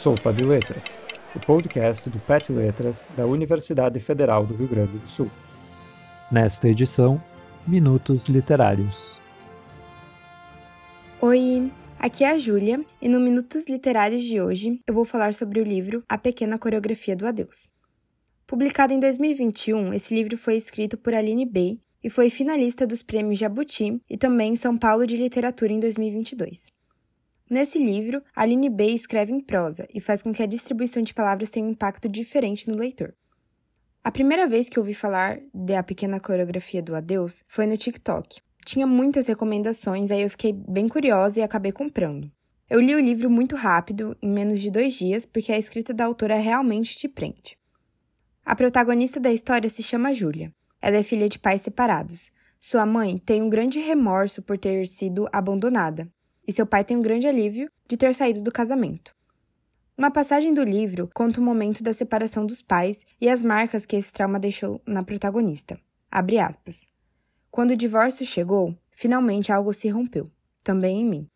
Sopa 0.00 0.32
de 0.32 0.44
Letras, 0.44 1.04
o 1.36 1.40
podcast 1.40 2.08
do 2.08 2.18
PET 2.20 2.50
Letras 2.50 3.12
da 3.14 3.26
Universidade 3.26 4.00
Federal 4.00 4.46
do 4.46 4.54
Rio 4.54 4.66
Grande 4.66 4.96
do 4.96 5.06
Sul. 5.06 5.30
Nesta 6.32 6.70
edição, 6.70 7.22
Minutos 7.66 8.26
Literários. 8.26 9.20
Oi, 11.20 11.70
aqui 11.98 12.24
é 12.24 12.30
a 12.30 12.38
Júlia 12.38 12.82
e 13.02 13.10
no 13.10 13.20
Minutos 13.20 13.68
Literários 13.68 14.22
de 14.22 14.40
hoje 14.40 14.80
eu 14.86 14.94
vou 14.94 15.04
falar 15.04 15.34
sobre 15.34 15.60
o 15.60 15.64
livro 15.64 16.02
A 16.08 16.16
Pequena 16.16 16.58
Coreografia 16.58 17.14
do 17.14 17.26
Adeus. 17.26 17.68
Publicado 18.46 18.94
em 18.94 19.00
2021, 19.00 19.92
esse 19.92 20.14
livro 20.14 20.38
foi 20.38 20.56
escrito 20.56 20.96
por 20.96 21.12
Aline 21.12 21.44
Bey 21.44 21.78
e 22.02 22.08
foi 22.08 22.30
finalista 22.30 22.86
dos 22.86 23.02
prêmios 23.02 23.38
Jabuti 23.38 24.00
e 24.08 24.16
também 24.16 24.56
São 24.56 24.78
Paulo 24.78 25.06
de 25.06 25.18
Literatura 25.18 25.74
em 25.74 25.78
2022. 25.78 26.79
Nesse 27.50 27.80
livro, 27.80 28.22
Aline 28.34 28.70
B 28.70 28.86
escreve 28.94 29.32
em 29.32 29.40
prosa 29.40 29.84
e 29.92 30.00
faz 30.00 30.22
com 30.22 30.32
que 30.32 30.40
a 30.40 30.46
distribuição 30.46 31.02
de 31.02 31.12
palavras 31.12 31.50
tenha 31.50 31.66
um 31.66 31.70
impacto 31.70 32.08
diferente 32.08 32.68
no 32.68 32.76
leitor. 32.76 33.12
A 34.04 34.12
primeira 34.12 34.46
vez 34.46 34.68
que 34.68 34.78
ouvi 34.78 34.94
falar 34.94 35.40
de 35.52 35.74
A 35.74 35.82
Pequena 35.82 36.20
Coreografia 36.20 36.80
do 36.80 36.94
Adeus 36.94 37.42
foi 37.48 37.66
no 37.66 37.76
TikTok. 37.76 38.40
Tinha 38.64 38.86
muitas 38.86 39.26
recomendações, 39.26 40.12
aí 40.12 40.22
eu 40.22 40.30
fiquei 40.30 40.52
bem 40.52 40.86
curiosa 40.86 41.40
e 41.40 41.42
acabei 41.42 41.72
comprando. 41.72 42.30
Eu 42.68 42.78
li 42.78 42.94
o 42.94 43.00
livro 43.00 43.28
muito 43.28 43.56
rápido, 43.56 44.16
em 44.22 44.30
menos 44.30 44.60
de 44.60 44.70
dois 44.70 44.94
dias, 44.94 45.26
porque 45.26 45.52
a 45.52 45.58
escrita 45.58 45.92
da 45.92 46.04
autora 46.04 46.38
realmente 46.38 46.96
te 46.96 47.08
prende. 47.08 47.58
A 48.44 48.54
protagonista 48.54 49.18
da 49.18 49.32
história 49.32 49.68
se 49.68 49.82
chama 49.82 50.14
Júlia. 50.14 50.54
Ela 50.80 50.98
é 50.98 51.02
filha 51.02 51.28
de 51.28 51.38
pais 51.38 51.62
separados. 51.62 52.30
Sua 52.60 52.86
mãe 52.86 53.18
tem 53.18 53.42
um 53.42 53.50
grande 53.50 53.80
remorso 53.80 54.40
por 54.40 54.56
ter 54.56 54.86
sido 54.86 55.28
abandonada, 55.32 56.08
e 56.50 56.52
seu 56.52 56.66
pai 56.66 56.82
tem 56.82 56.96
um 56.96 57.00
grande 57.00 57.28
alívio 57.28 57.70
de 57.88 57.96
ter 57.96 58.12
saído 58.12 58.42
do 58.42 58.50
casamento. 58.50 59.14
Uma 59.96 60.10
passagem 60.10 60.52
do 60.52 60.64
livro 60.64 61.08
conta 61.14 61.38
o 61.38 61.44
momento 61.44 61.80
da 61.80 61.92
separação 61.92 62.44
dos 62.44 62.60
pais 62.60 63.04
e 63.20 63.28
as 63.28 63.40
marcas 63.40 63.86
que 63.86 63.94
esse 63.94 64.12
trauma 64.12 64.36
deixou 64.40 64.82
na 64.84 65.04
protagonista. 65.04 65.78
Abre 66.10 66.40
aspas. 66.40 66.88
Quando 67.52 67.70
o 67.70 67.76
divórcio 67.76 68.26
chegou, 68.26 68.76
finalmente 68.90 69.52
algo 69.52 69.72
se 69.72 69.88
rompeu, 69.88 70.28
também 70.64 71.02
em 71.02 71.08
mim. 71.08 71.30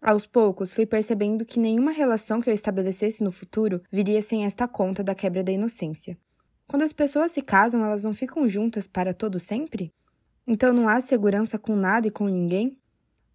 Aos 0.00 0.24
poucos, 0.24 0.72
fui 0.72 0.86
percebendo 0.86 1.44
que 1.44 1.60
nenhuma 1.60 1.92
relação 1.92 2.40
que 2.40 2.48
eu 2.48 2.54
estabelecesse 2.54 3.22
no 3.22 3.30
futuro 3.30 3.82
viria 3.92 4.22
sem 4.22 4.46
esta 4.46 4.66
conta 4.66 5.04
da 5.04 5.14
quebra 5.14 5.44
da 5.44 5.52
inocência. 5.52 6.16
Quando 6.66 6.84
as 6.84 6.92
pessoas 6.94 7.32
se 7.32 7.42
casam, 7.42 7.84
elas 7.84 8.02
não 8.02 8.14
ficam 8.14 8.48
juntas 8.48 8.86
para 8.86 9.12
todo 9.12 9.38
sempre? 9.38 9.92
Então 10.46 10.72
não 10.72 10.88
há 10.88 11.02
segurança 11.02 11.58
com 11.58 11.76
nada 11.76 12.08
e 12.08 12.10
com 12.10 12.24
ninguém? 12.24 12.77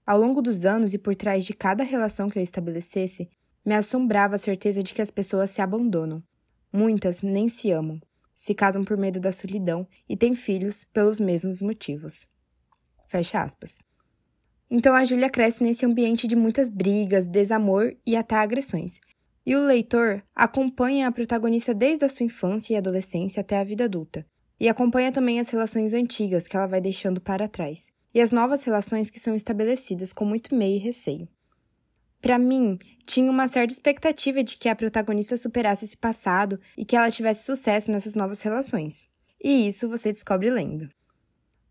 Ao 0.05 0.19
longo 0.19 0.41
dos 0.41 0.65
anos 0.65 0.93
e 0.93 0.97
por 0.97 1.15
trás 1.15 1.45
de 1.45 1.53
cada 1.53 1.81
relação 1.81 2.29
que 2.29 2.37
eu 2.37 2.43
estabelecesse, 2.43 3.29
me 3.65 3.73
assombrava 3.73 4.35
a 4.35 4.37
certeza 4.37 4.83
de 4.83 4.93
que 4.93 5.01
as 5.01 5.09
pessoas 5.09 5.49
se 5.49 5.61
abandonam. 5.61 6.21
Muitas 6.73 7.21
nem 7.21 7.47
se 7.47 7.71
amam, 7.71 8.01
se 8.35 8.53
casam 8.53 8.83
por 8.83 8.97
medo 8.97 9.17
da 9.21 9.31
solidão 9.31 9.87
e 10.09 10.17
têm 10.17 10.35
filhos 10.35 10.83
pelos 10.91 11.21
mesmos 11.21 11.61
motivos. 11.61 12.27
Fecha 13.07 13.41
aspas. 13.41 13.79
Então 14.69 14.93
a 14.93 15.05
Júlia 15.05 15.29
cresce 15.29 15.63
nesse 15.63 15.85
ambiente 15.85 16.27
de 16.27 16.35
muitas 16.35 16.69
brigas, 16.69 17.25
desamor 17.25 17.95
e 18.05 18.17
até 18.17 18.35
agressões. 18.35 18.99
E 19.45 19.55
o 19.55 19.65
leitor 19.65 20.21
acompanha 20.35 21.07
a 21.07 21.11
protagonista 21.13 21.73
desde 21.73 22.03
a 22.03 22.09
sua 22.09 22.25
infância 22.25 22.73
e 22.73 22.77
adolescência 22.77 23.39
até 23.39 23.57
a 23.57 23.63
vida 23.63 23.85
adulta. 23.85 24.25
E 24.59 24.67
acompanha 24.67 25.13
também 25.13 25.39
as 25.39 25.49
relações 25.49 25.93
antigas 25.93 26.45
que 26.45 26.57
ela 26.57 26.67
vai 26.67 26.81
deixando 26.81 27.21
para 27.21 27.47
trás 27.47 27.93
e 28.13 28.21
as 28.21 28.31
novas 28.31 28.63
relações 28.63 29.09
que 29.09 29.19
são 29.19 29.35
estabelecidas 29.35 30.13
com 30.13 30.25
muito 30.25 30.55
meio 30.55 30.75
e 30.75 30.79
receio. 30.79 31.27
Para 32.21 32.39
mim, 32.39 32.79
tinha 33.05 33.29
uma 33.29 33.49
certa 33.49 33.73
expectativa 33.73 34.41
de 34.41 34.57
que 34.57 34.69
a 34.69 34.75
protagonista 34.75 35.35
superasse 35.35 35.83
esse 35.83 35.97
passado 35.97 36.59
e 36.77 36.85
que 36.85 36.95
ela 36.95 37.11
tivesse 37.11 37.43
sucesso 37.43 37.91
nessas 37.91 38.15
novas 38.15 38.41
relações. 38.41 39.03
E 39.43 39.67
isso 39.67 39.89
você 39.89 40.13
descobre 40.13 40.49
lendo. 40.49 40.89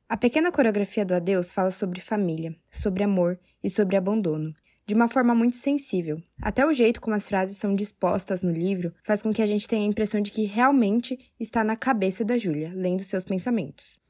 A 0.07 0.17
pequena 0.19 0.53
coreografia 0.53 1.07
do 1.07 1.15
Adeus 1.15 1.53
fala 1.53 1.71
sobre 1.71 2.03
família, 2.03 2.55
sobre 2.71 3.03
amor 3.03 3.41
e 3.65 3.71
sobre 3.71 3.97
abandono, 3.97 4.55
de 4.85 4.93
uma 4.93 5.09
forma 5.09 5.35
muito 5.35 5.57
sensível. 5.57 6.23
Até 6.43 6.67
o 6.67 6.75
jeito 6.75 7.01
como 7.01 7.17
as 7.17 7.27
frases 7.27 7.57
são 7.57 7.75
dispostas 7.75 8.43
no 8.43 8.53
livro 8.53 8.93
faz 9.03 9.23
com 9.23 9.33
que 9.33 9.41
a 9.41 9.47
gente 9.47 9.67
tenha 9.67 9.87
a 9.87 9.89
impressão 9.89 10.21
de 10.21 10.31
que 10.31 10.45
realmente 10.45 11.19
está 11.41 11.65
na 11.65 11.77
cabeça 11.77 12.27
da 12.27 12.37
Júlia, 12.37 12.73
lendo 12.75 13.03
seus 13.03 13.25
pensamentos. 13.25 14.02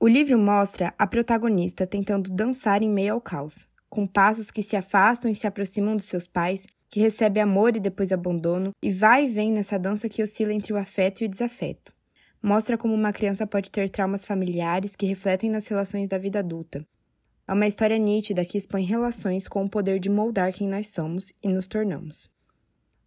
O 0.00 0.06
livro 0.06 0.38
mostra 0.38 0.94
a 0.96 1.08
protagonista 1.08 1.84
tentando 1.84 2.30
dançar 2.30 2.84
em 2.84 2.88
meio 2.88 3.14
ao 3.14 3.20
caos, 3.20 3.66
com 3.90 4.06
passos 4.06 4.48
que 4.48 4.62
se 4.62 4.76
afastam 4.76 5.28
e 5.28 5.34
se 5.34 5.44
aproximam 5.44 5.96
dos 5.96 6.06
seus 6.06 6.24
pais, 6.24 6.68
que 6.88 7.00
recebe 7.00 7.40
amor 7.40 7.74
e 7.74 7.80
depois 7.80 8.12
abandono, 8.12 8.70
e 8.80 8.92
vai 8.92 9.24
e 9.24 9.28
vem 9.28 9.50
nessa 9.50 9.76
dança 9.76 10.08
que 10.08 10.22
oscila 10.22 10.54
entre 10.54 10.72
o 10.72 10.76
afeto 10.76 11.22
e 11.22 11.24
o 11.24 11.28
desafeto. 11.28 11.92
Mostra 12.40 12.78
como 12.78 12.94
uma 12.94 13.12
criança 13.12 13.44
pode 13.44 13.72
ter 13.72 13.88
traumas 13.88 14.24
familiares 14.24 14.94
que 14.94 15.04
refletem 15.04 15.50
nas 15.50 15.66
relações 15.66 16.08
da 16.08 16.16
vida 16.16 16.38
adulta. 16.38 16.86
É 17.48 17.52
uma 17.52 17.66
história 17.66 17.98
nítida 17.98 18.44
que 18.44 18.56
expõe 18.56 18.84
relações 18.84 19.48
com 19.48 19.64
o 19.64 19.68
poder 19.68 19.98
de 19.98 20.08
moldar 20.08 20.52
quem 20.52 20.68
nós 20.68 20.86
somos 20.90 21.32
e 21.42 21.48
nos 21.48 21.66
tornamos. 21.66 22.30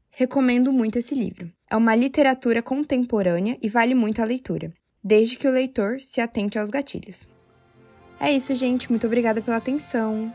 Recomendo 0.09 0.73
muito 0.73 0.99
esse 0.99 1.15
livro. 1.15 1.49
É 1.69 1.77
uma 1.77 1.95
literatura 1.95 2.61
contemporânea 2.61 3.57
e 3.61 3.69
vale 3.69 3.95
muito 3.95 4.21
a 4.21 4.25
leitura 4.25 4.73
desde 5.03 5.35
que 5.35 5.47
o 5.47 5.51
leitor 5.51 5.99
se 6.01 6.21
atente 6.21 6.59
aos 6.59 6.69
gatilhos. 6.69 7.25
É 8.19 8.31
isso, 8.31 8.53
gente. 8.53 8.89
Muito 8.89 9.07
obrigada 9.07 9.41
pela 9.41 9.57
atenção. 9.57 10.33